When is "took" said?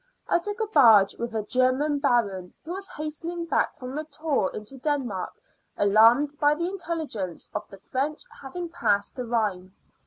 0.39-0.59